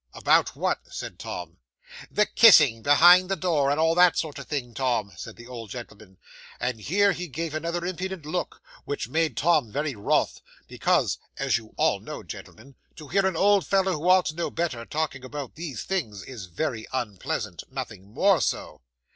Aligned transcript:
'"About 0.15 0.55
what?" 0.55 0.79
said 0.89 1.19
Tom. 1.19 1.59
'"The 2.09 2.25
kissing 2.25 2.81
behind 2.81 3.29
the 3.29 3.35
door, 3.35 3.69
and 3.69 3.79
all 3.79 3.93
that 3.93 4.17
sort 4.17 4.39
of 4.39 4.47
thing, 4.47 4.73
Tom," 4.73 5.11
said 5.15 5.35
the 5.35 5.45
old 5.45 5.69
gentleman. 5.69 6.17
And 6.59 6.81
here 6.81 7.11
he 7.11 7.27
gave 7.27 7.53
another 7.53 7.85
impudent 7.85 8.25
look, 8.25 8.63
which 8.83 9.07
made 9.09 9.37
Tom 9.37 9.71
very 9.71 9.93
wroth, 9.93 10.41
because 10.67 11.19
as 11.37 11.59
you 11.59 11.75
all 11.77 11.99
know, 11.99 12.23
gentlemen, 12.23 12.73
to 12.95 13.09
hear 13.09 13.27
an 13.27 13.35
old 13.37 13.63
fellow, 13.67 13.91
who 13.91 14.09
ought 14.09 14.25
to 14.25 14.35
know 14.35 14.49
better, 14.49 14.85
talking 14.85 15.23
about 15.23 15.53
these 15.53 15.83
things, 15.83 16.23
is 16.23 16.47
very 16.47 16.87
unpleasant 16.91 17.63
nothing 17.71 18.11
more 18.11 18.41
so. 18.41 18.81